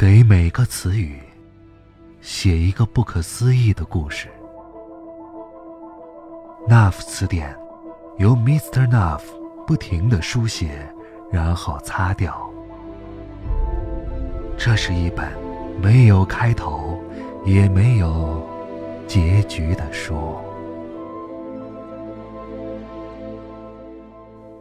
[0.00, 1.20] 给每个词语
[2.22, 4.28] 写一个不可思议的故事。
[6.66, 7.54] Nuff 词典
[8.16, 8.88] 由 Mr.
[8.88, 9.20] Nuff
[9.66, 10.70] 不停的书写，
[11.30, 12.50] 然后擦掉。
[14.56, 15.30] 这是一本
[15.82, 16.98] 没有开头，
[17.44, 18.42] 也没有
[19.06, 20.34] 结局的书。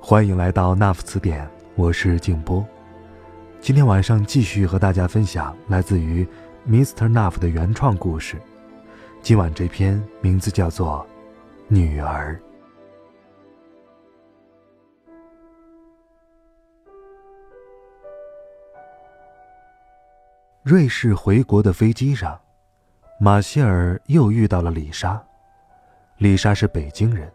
[0.01, 2.61] 欢迎来到 Nuff 词典，我是静波。
[3.61, 6.25] 今天晚上继续和大家分享来自于
[6.67, 7.11] Mr.
[7.11, 8.37] Nuff 的原创故事。
[9.21, 11.05] 今晚这篇名字叫做
[11.67, 12.33] 《女儿》。
[20.63, 22.39] 瑞士回国的飞机上，
[23.19, 25.21] 马歇尔又遇到了李莎。
[26.17, 27.29] 李莎是北京人。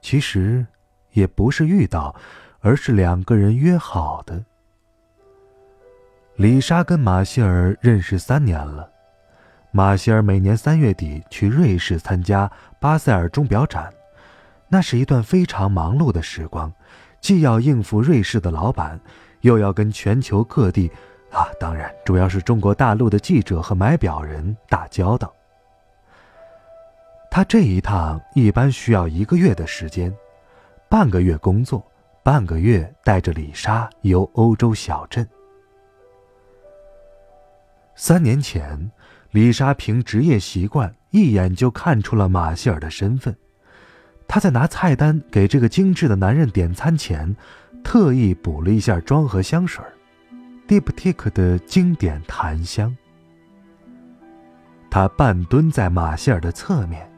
[0.00, 0.66] 其实，
[1.12, 2.14] 也不是遇到，
[2.60, 4.42] 而是两个人约好的。
[6.42, 8.90] 李莎跟马歇尔认识三年了。
[9.70, 13.88] 马歇尔每年三月底去瑞士参加巴塞尔钟表展，
[14.66, 16.72] 那是一段非常忙碌的时光，
[17.20, 18.98] 既要应付瑞士的老板，
[19.42, 20.90] 又要跟全球各地，
[21.30, 25.32] 啊，当然主要是中国大陆的记者和买表人打交道。
[27.30, 30.12] 他这一趟一般需要一个月的时间，
[30.88, 31.86] 半个月工作，
[32.24, 35.24] 半个月带着李莎游欧洲小镇。
[37.94, 38.90] 三年前，
[39.30, 43.36] 李莎凭职业习惯一眼就看出了马歇尔的身份。
[44.26, 47.36] 她在拿菜单给这个精致的男人点餐前，
[47.84, 49.84] 特意补了一下妆和香水
[50.66, 52.96] d i p t i q 的经典檀香。
[54.90, 57.10] 他半蹲在马歇尔的侧面。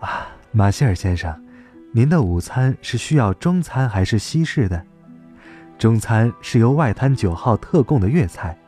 [0.00, 1.34] 啊，马歇尔先生，
[1.92, 4.84] 您的午餐是需要中餐还是西式的？
[5.78, 8.58] 中餐是由外滩九号特供的粤菜，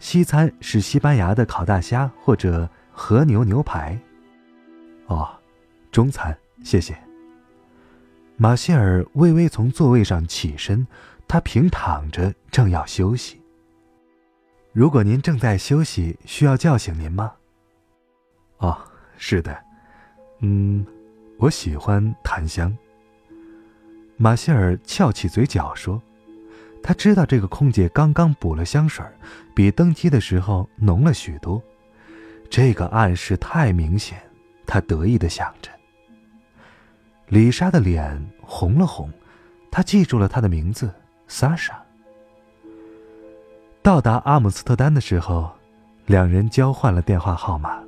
[0.00, 3.96] 西餐是西班牙的烤大虾或者和牛牛排。
[5.06, 5.28] 哦，
[5.92, 6.98] 中餐，谢谢。
[8.36, 10.84] 马歇尔微微从座位上起身，
[11.28, 13.40] 他平躺着，正要休息。
[14.72, 17.32] 如果您正在休息，需要叫醒您吗？
[18.58, 18.76] 哦，
[19.16, 19.56] 是的，
[20.40, 20.84] 嗯，
[21.38, 22.76] 我喜欢檀香。
[24.16, 26.02] 马歇尔翘起嘴角说。
[26.86, 29.04] 他知道这个空姐刚刚补了香水，
[29.56, 31.60] 比登机的时候浓了许多。
[32.48, 34.22] 这个暗示太明显，
[34.64, 35.68] 他得意地想着。
[37.26, 39.12] 李莎的脸红了红，
[39.68, 40.88] 他记住了她的名字
[41.26, 41.76] 萨莎。
[43.82, 45.50] 到达阿姆斯特丹的时候，
[46.06, 47.82] 两人交换了电话号码。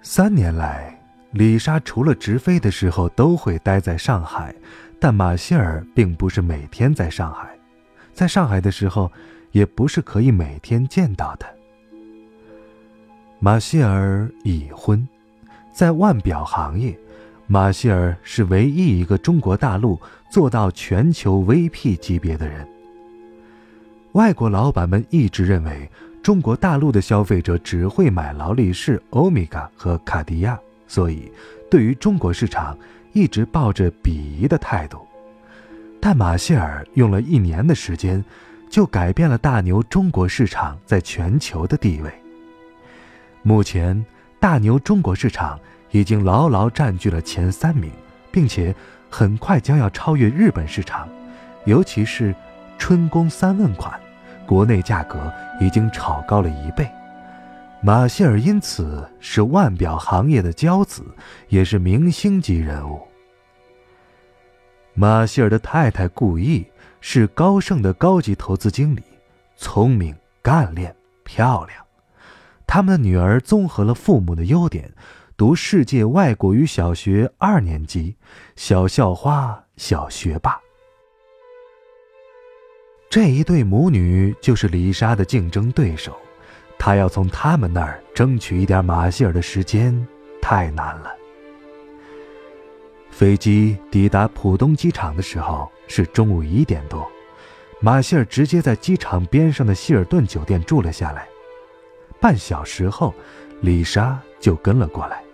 [0.00, 0.98] 三年来，
[1.32, 4.54] 李莎除了直飞的时候都会待在上海。
[4.98, 7.54] 但马歇尔并不是每天在上海，
[8.14, 9.12] 在上海的时候，
[9.52, 11.46] 也不是可以每天见到的。
[13.38, 15.06] 马歇尔已婚，
[15.70, 16.98] 在腕表行业，
[17.46, 22.66] 马歇尔是唯一一个中国大陆做到全球 VP 级别的人。
[24.12, 25.88] 外国老板们一直认为
[26.22, 30.58] 中国大陆的消费者只会买劳力士、欧米伽和卡地亚，
[30.88, 31.30] 所以
[31.70, 32.76] 对于中国市场。
[33.16, 34.98] 一直抱着鄙夷的态度，
[35.98, 38.22] 但马歇尔用了一年的时间，
[38.68, 42.12] 就改变了大牛中国市场在全球的地位。
[43.42, 44.04] 目前，
[44.38, 45.58] 大牛中国市场
[45.92, 47.90] 已经牢牢占据了前三名，
[48.30, 48.74] 并且
[49.08, 51.08] 很快将要超越日本市场，
[51.64, 52.34] 尤其是
[52.76, 53.98] 春宫三问款，
[54.46, 56.86] 国内价格已经炒高了一倍。
[57.80, 61.02] 马歇尔因此是腕表行业的骄子，
[61.48, 63.05] 也是明星级人物。
[64.98, 66.64] 马歇尔的太太顾意
[67.02, 69.02] 是高盛的高级投资经理，
[69.54, 71.84] 聪明、干练、漂亮。
[72.66, 74.90] 他们的女儿综合了父母的优点，
[75.36, 78.16] 读世界外国语小学二年级，
[78.56, 80.58] 小校花、小学霸。
[83.10, 86.16] 这一对母女就是李莎的竞争对手。
[86.78, 90.06] 她要从他们那儿争取一点马歇尔的时间，
[90.40, 91.14] 太难了。
[93.16, 97.10] 飞机抵达浦东机场的时候是中午一点多，
[97.80, 101.26] 马歇尔直接在机场边上的希尔顿酒店住了下来。
[102.20, 103.14] 半小时后，
[103.62, 105.24] 丽莎就跟了过来。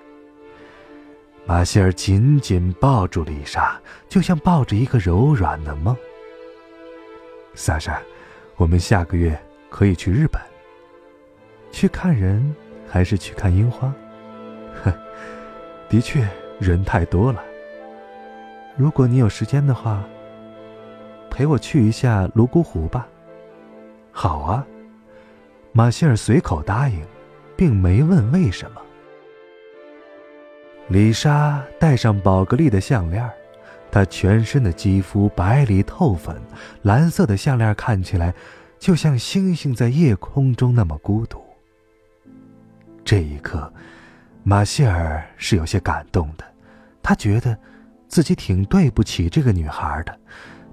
[1.44, 5.96] 马歇尔紧紧抱住丽莎，就像抱着一个柔软的梦。
[7.52, 8.00] 萨莎，
[8.54, 9.36] 我们下个月
[9.68, 10.40] 可以去日本。
[11.72, 12.54] 去看人
[12.88, 13.92] 还是去看樱花？
[14.84, 14.94] 呵，
[15.88, 16.24] 的确
[16.60, 17.42] 人太多了。
[18.76, 20.02] 如果你有时间的话，
[21.30, 23.06] 陪我去一下泸沽湖吧。
[24.12, 24.66] ”“好啊。”
[25.74, 27.02] 马歇尔随口答应，
[27.56, 28.82] 并没问为什么。
[30.88, 33.26] 丽莎戴上宝格丽的项链，
[33.90, 36.36] 她全身的肌肤白里透粉，
[36.82, 38.34] 蓝色的项链看起来
[38.78, 41.42] 就像星星在夜空中那么孤独。
[43.02, 43.72] 这一刻，
[44.42, 46.44] 马歇尔是有些感动的，
[47.02, 47.58] 他觉得
[48.12, 50.14] 自己挺对不起这个女孩的。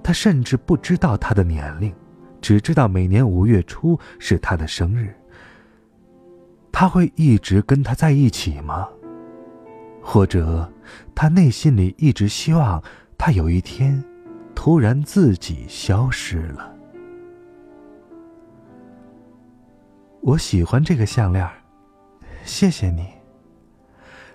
[0.03, 1.95] 他甚至不知道她的年龄，
[2.41, 5.15] 只知道每年五月初是她的生日。
[6.69, 8.89] 他会一直跟她在一起吗？
[10.01, 10.69] 或者，
[11.15, 12.81] 他内心里一直希望
[13.17, 14.03] 他有一天，
[14.53, 16.75] 突然自己消失了。
[20.21, 21.47] 我喜欢这个项链，
[22.43, 23.18] 谢谢你。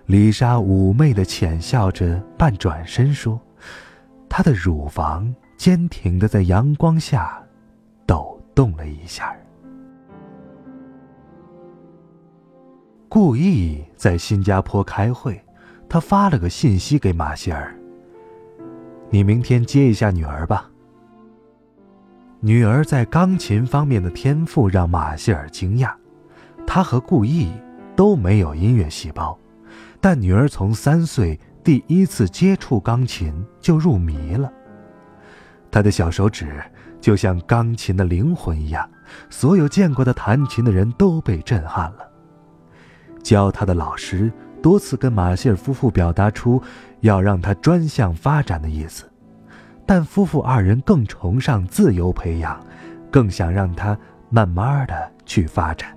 [0.06, 3.40] 丽莎妩媚的浅笑着，半转身说
[4.28, 7.42] ：“她的乳房坚挺的在阳光下
[8.06, 9.34] 抖动了一下。”
[13.08, 15.40] 故意在新加坡开会。
[15.86, 17.72] 他发了个信息给马歇尔
[19.10, 20.68] ：“你明天接一下女儿吧。”
[22.40, 25.92] 女儿在钢琴方面的天赋让马歇尔惊讶，
[26.66, 27.52] 他和顾意
[27.94, 29.38] 都没有音乐细胞，
[30.04, 34.52] 但女儿从三岁第一次接触钢琴就入迷了。
[35.70, 36.62] 她的小手指
[37.00, 38.86] 就像钢琴的灵魂一样，
[39.30, 42.06] 所有见过的弹琴的人都被震撼了。
[43.22, 44.30] 教她的老师。
[44.62, 46.62] 多次跟马歇尔夫妇表达出
[47.00, 49.10] 要让她专项发展的意思，
[49.86, 52.58] 但夫妇二人更崇尚自由培养，
[53.10, 53.98] 更想让她
[54.28, 55.94] 慢慢的去发展。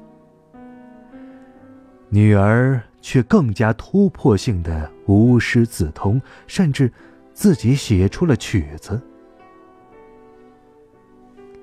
[2.09, 6.92] 女儿却更加突破性的无师自通，甚至
[7.31, 9.01] 自己写出了曲子。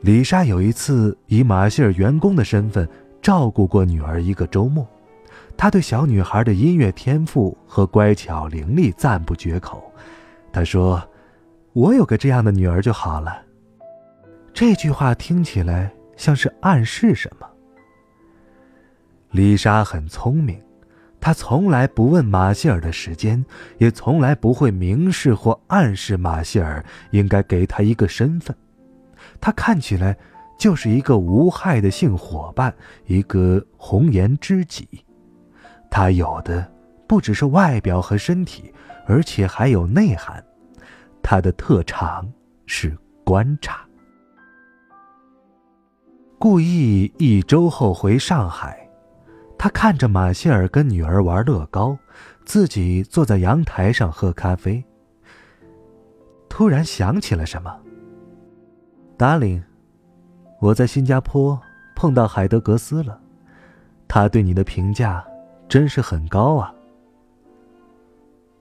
[0.01, 2.89] 李莎有一次以马歇尔员工的身份
[3.21, 4.89] 照顾过女儿一个周末。
[5.55, 9.93] 他对小女孩的音乐天赋和乖巧伶俐赞不绝口。
[10.51, 11.07] 他说
[11.75, 13.43] ：“我有个这样的女儿就好了。”
[14.55, 17.47] 这句话听起来像是暗示什么。
[19.33, 20.59] 丽莎很聪明，
[21.25, 23.43] 他从来不问马歇尔的时间，
[23.79, 28.55] 也从来不会明示或暗示马歇尔应该给他一个身份。
[29.41, 30.15] 他看起来
[30.59, 32.75] 就是一个无害的性伙伴，
[33.07, 34.87] 一个红颜知己。
[35.91, 36.71] 他有的
[37.09, 38.71] 不只是外表和身体，
[39.07, 40.45] 而且还有内涵。
[41.23, 42.31] 他的特长
[42.67, 42.95] 是
[43.25, 43.81] 观察。
[46.39, 48.84] 故意一周后回上海，
[49.59, 51.97] 他看着马歇尔跟女儿玩乐高，
[52.45, 54.85] 自己坐在阳台上喝咖啡。
[56.49, 57.81] 突然想起了什么
[59.19, 59.63] ，Darling，
[60.61, 61.61] 我在新加坡
[61.97, 63.21] 碰到海德格斯了，
[64.07, 65.25] 他对你的评价。
[65.67, 66.73] 真是很高啊！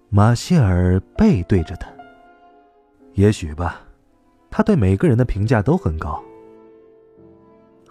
[0.09, 1.87] 马歇尔背对着他。
[3.13, 3.81] 也许吧，
[4.49, 6.23] 他对每个人的评价都很高。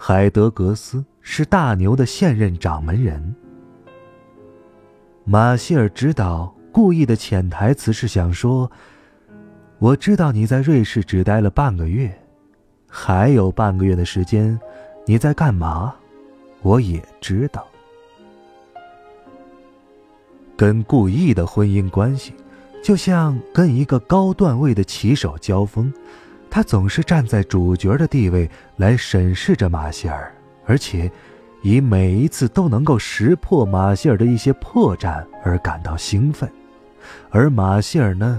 [0.05, 3.33] 海德格斯是大牛的现任掌门人。
[5.23, 8.69] 马歇尔知道，故意的潜台词是想说
[9.79, 12.13] ：“我知道你在瑞士只待了半个月，
[12.89, 14.59] 还有半个月的时间，
[15.07, 15.95] 你在干嘛？
[16.63, 17.65] 我也知道。”
[20.59, 22.35] 跟故意的婚姻关系，
[22.83, 25.95] 就像跟一个高段位的棋手交锋，
[26.55, 30.31] 他总是站在主角的地位来审视着马歇尔，
[30.67, 31.11] 而且
[31.63, 36.47] 以每一次都能够识破马歇尔的一些破绽而感到兴奋，
[37.31, 38.39] 而马歇尔呢，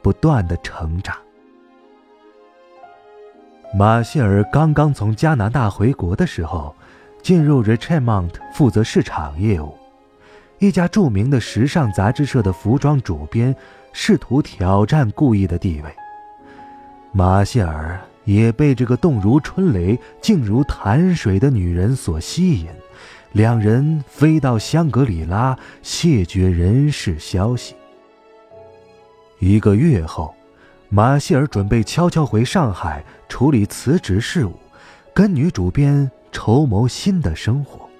[0.00, 1.16] 不断的成长。
[3.74, 6.72] 马歇尔刚刚从加拿大回国的时候，
[7.24, 9.76] 进入 Richmond 负责市场业务。
[10.60, 13.52] 一家著名的时尚杂志社的服装主编
[13.92, 15.92] 试图挑战故意的地位，
[17.18, 22.68] 马歇尔也被这个动如春雷、静如潭水的女人所吸引，
[23.32, 27.74] 两人飞到香格里拉谢绝人事消息。
[29.40, 30.32] 一个月后，
[30.88, 34.54] 马歇尔准备悄悄回上海处理辞职事务，
[35.12, 37.90] 跟女主编筹谋新的生活。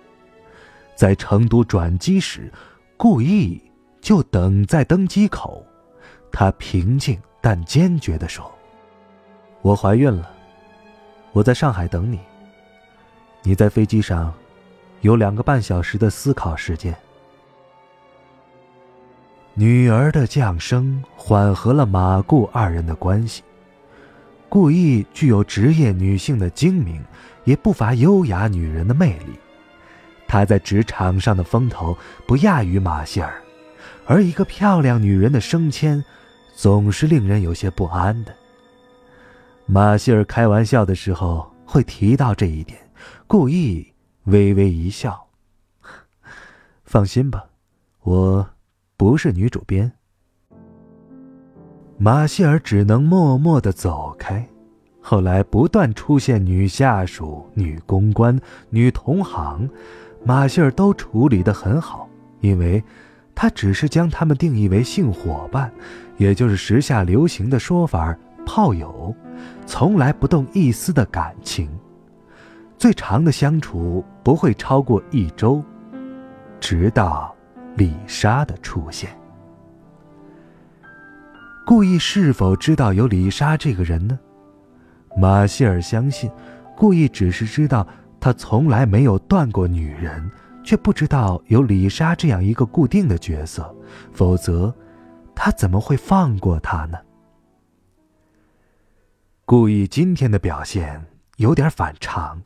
[0.95, 2.53] 在成都转机时，
[2.97, 3.61] 故意
[4.01, 5.67] 就等在登机口。
[6.31, 8.49] 他平静但坚决地说
[9.63, 10.31] ：“我怀孕了，
[11.33, 12.21] 我在上海等你。
[13.43, 14.33] 你在飞机上，
[15.01, 16.95] 有两个半小时的思考时间。”
[19.55, 23.43] 女儿的降生缓和了马顾二人的关系。
[24.49, 27.03] 故意具有职业女性的精明，
[27.45, 29.39] 也不乏优雅女人的魅力。
[30.27, 31.97] 她在职场上的风头
[32.27, 33.43] 不亚于马歇尔，
[34.07, 36.03] 而一个漂亮女人的升迁，
[36.55, 38.33] 总是令人有些不安的。
[39.71, 42.81] 马歇尔开玩笑的时候会提到这一点，
[43.27, 43.87] 故意
[44.25, 45.29] 微微一笑。
[46.85, 47.45] 放心吧，
[48.01, 48.49] 我
[48.97, 49.93] 不是女主编。
[51.99, 54.43] 马歇尔只能默默的走开。
[55.03, 59.69] 后来不断出现女下属、女公关、女同行。
[60.25, 62.09] 马歇尔都处理得很好，
[62.41, 62.83] 因为，
[63.35, 65.71] 他只是将他们定义为性伙伴，
[66.17, 68.17] 也就是时下流行的说法
[68.49, 69.15] “炮友”，
[69.67, 71.69] 从来不动一丝的感情，
[72.79, 75.63] 最长的相处不会超过一周，
[76.59, 77.37] 直到
[77.77, 79.11] 丽莎的出现。
[81.67, 84.19] 故意是否知道有李莎这个人呢？
[85.15, 86.31] 马歇尔相信，
[86.75, 87.87] 故意只是知道。
[88.21, 90.29] 他从来没有断过女人，
[90.65, 93.73] 却不知道有李莎这样一个固定的角色，
[94.13, 94.75] 否则，
[95.37, 96.99] 他怎么会放过她呢？
[99.51, 101.07] 故意今天的表现
[101.39, 102.43] 有点反常。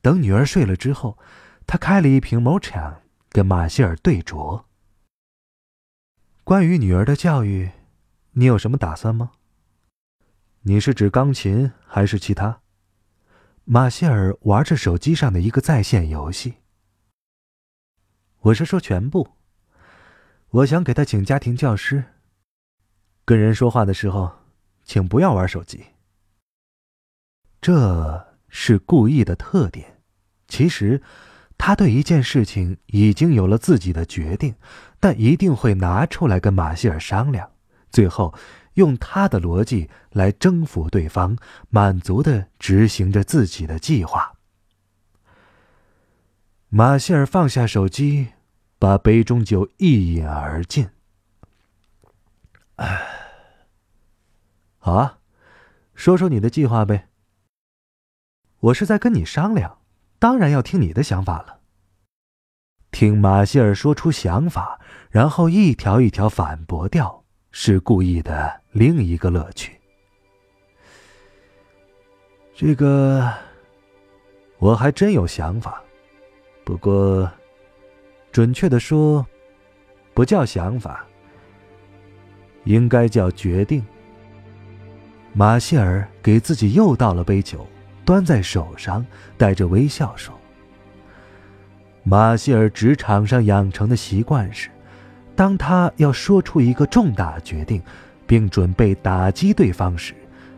[0.00, 1.18] 等女儿睡了之后，
[1.66, 2.98] 他开了一瓶 Mocha，
[3.30, 4.62] 跟马歇尔对酌。
[6.44, 7.72] 关于女儿的教育，
[8.34, 9.32] 你有什么打算吗？
[10.60, 12.60] 你是指钢琴还是其他？
[13.64, 16.58] 马歇尔玩着手机上的一个在线游戏。
[18.42, 19.30] 我是说全部。
[20.50, 22.04] 我想给他请家庭教师。
[23.24, 24.41] 跟人说话的时候，
[24.84, 25.84] 请不要玩手机。
[27.60, 30.00] 这是故意的特点。
[30.48, 31.02] 其实，
[31.56, 34.54] 他对一件事情已经有了自己的决定，
[35.00, 37.50] 但一定会拿出来跟马歇尔商量，
[37.90, 38.34] 最后。
[38.76, 41.36] 用他的逻辑来征服对方，
[41.68, 44.32] 满足的执行着自己的计划。
[46.70, 48.28] 马歇尔放下手机，
[48.78, 50.88] 把杯中酒一饮而尽。
[54.84, 55.20] 好啊，
[55.94, 57.06] 说说你的计划呗。
[58.58, 59.78] 我是在跟你商量，
[60.18, 61.60] 当然要听你的想法了。
[62.90, 67.24] 听马歇尔说出想法，然后一条一条反驳掉。
[67.52, 69.78] 是故意的另一个乐趣。
[72.52, 73.32] 这个，
[74.58, 75.80] 我还真有想法，
[76.64, 77.30] 不过，
[78.32, 79.24] 准确的说，
[80.12, 81.06] 不叫想法，
[82.64, 83.84] 应该叫决定。
[85.32, 87.66] 马歇尔给自己又倒了杯酒，
[88.04, 89.04] 端在手上，
[89.36, 90.34] 带着微笑说
[92.04, 94.68] ：“马歇尔职场上养成的习惯是。”
[95.34, 97.82] 当他要说出一个重大决定，
[98.26, 100.12] 并准备打击对方时，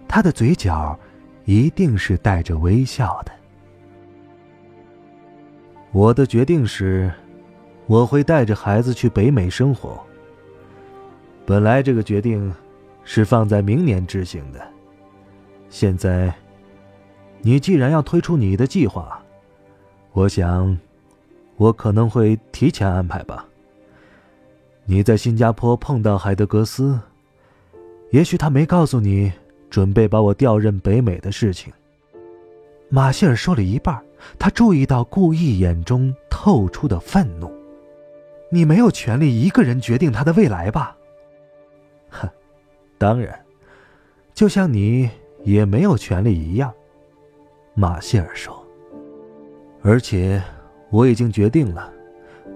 [0.09, 0.99] 他的嘴角
[1.45, 3.31] 一定是带着微笑的。
[5.93, 7.09] 我的决定是，
[7.87, 10.05] 我会带着孩子去北美生活。
[11.47, 12.53] 本来这个决定
[13.05, 14.61] 是放在明年执行的，
[15.69, 16.33] 现在
[17.43, 19.23] 你既然要推出你的计划，
[20.13, 20.77] 我想，
[21.57, 23.47] 我可能会提前安排吧。
[24.87, 26.99] 你在新加坡碰到海德格斯，
[28.11, 29.33] 也许他没告诉你
[29.71, 31.73] 准备把我调任北美的事情。
[32.89, 34.03] 马歇尔说了一半，
[34.39, 37.53] 他注意到顾意眼中透出的愤怒。
[38.51, 40.97] 你没有权利一个人决定他的未来吧？
[43.05, 43.39] 当然，
[44.33, 45.11] 就像你
[45.43, 46.73] 也没有权利一样。
[47.75, 48.67] 马歇尔说。
[49.83, 50.43] 而且，
[50.89, 51.93] 我已经决定了，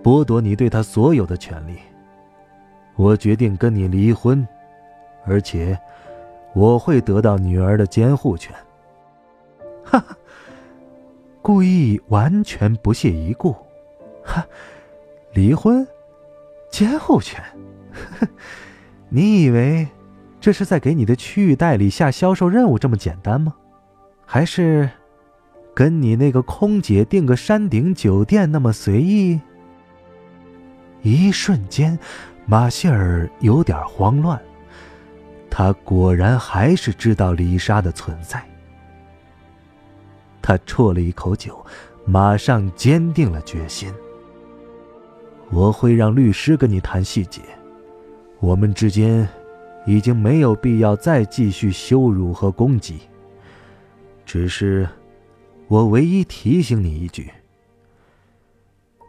[0.02, 1.76] 剥夺你对他所有的权利。
[2.96, 4.48] 我决定跟你离婚，
[5.26, 5.78] 而且
[6.54, 8.56] 我会得到女儿的监护权。
[9.84, 10.16] 哈哈，
[11.42, 13.54] 故意完全不屑一顾。
[14.24, 14.46] 哈，
[15.34, 15.86] 离婚，
[16.70, 17.44] 监护权？
[19.10, 19.86] 你以为
[20.40, 23.54] 这是在给你的区域代理下销售任务这么简单吗？
[24.24, 24.88] 还是
[25.74, 29.40] 跟你那个空姐订个山顶酒店那么随意？
[31.02, 31.98] 一瞬间。
[32.50, 34.40] 马歇尔有点慌乱，
[35.50, 38.42] 他果然还是知道丽莎的存在。
[40.40, 41.62] 他啜了一口酒，
[42.06, 43.92] 马上坚定了决心。
[45.50, 47.42] 我会让律师跟你谈细节，
[48.40, 49.28] 我们之间
[49.88, 52.98] 已经没有必要再继续羞辱和攻击。
[54.26, 54.86] 只是，
[55.66, 57.30] 我唯一提醒你一句：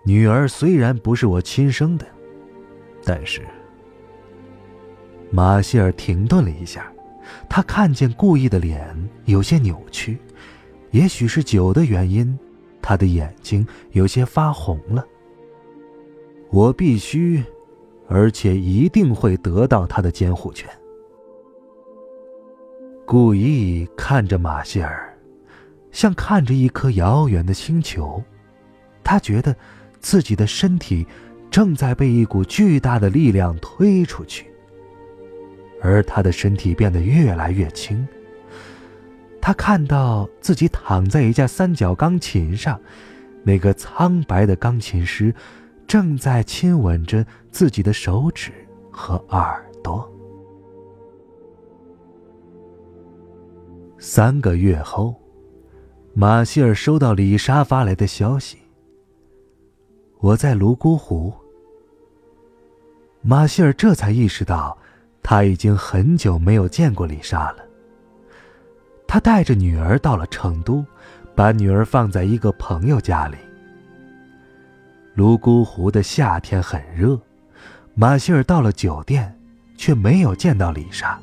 [0.05, 2.07] 女儿虽然不是我亲生的。
[3.03, 3.41] 但是，
[5.29, 6.89] 马歇尔停顿了一下，
[7.49, 10.17] 他看见顾意的脸有些扭曲，
[10.91, 12.39] 也许是酒的原因，
[12.81, 15.05] 他的眼睛有些发红了。
[16.51, 17.43] 我必须，
[18.09, 20.67] 而且一定会得到他的监护权。
[23.05, 25.15] 顾意看着马歇尔，
[25.91, 28.21] 像看着一颗遥远的星球，
[29.03, 29.55] 他觉得
[29.99, 31.05] 自己的身体
[31.51, 34.47] 正在被一股巨大的力量推出去。
[35.81, 38.05] 而他的身体变得越来越轻。
[39.41, 42.79] 他看到自己躺在一架三角钢琴上，
[43.43, 45.33] 那个苍白的钢琴师
[45.87, 48.51] 正在亲吻着自己的手指
[48.91, 50.09] 和耳朵。
[53.97, 55.15] 三个月后，
[56.13, 58.57] 马歇尔收到李莎发来的消息
[60.19, 61.33] ：“我在泸沽湖。”
[63.21, 64.77] 马歇尔这才意识到。
[65.21, 67.57] 他已经很久没有见过李莎了。
[69.05, 70.83] 他带着女儿到了成都，
[71.35, 73.37] 把女儿放在一个朋友家里。
[75.13, 77.19] 泸沽湖的夏天很热，
[77.99, 79.37] 马歇尔到了酒店，
[79.75, 81.19] 却没有见到丽莎。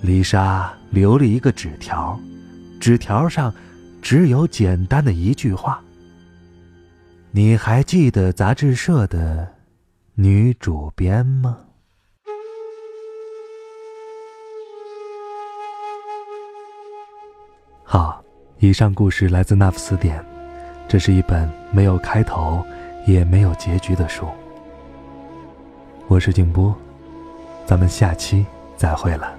[0.00, 2.18] 丽莎留了一个纸条，
[2.80, 3.54] 纸条上
[4.00, 5.84] 只有简单的一句话
[7.32, 9.46] ：“你还记得杂志社的
[10.14, 11.58] 女主编吗？”
[17.84, 18.24] 好，
[18.58, 20.18] 以上故事来自《纳夫词典》，
[20.88, 22.64] 这是一本没有开头
[23.06, 24.26] 也没有结局的书。
[26.08, 26.72] 我是静波，
[27.66, 28.46] 咱们下期
[28.76, 29.35] 再会了。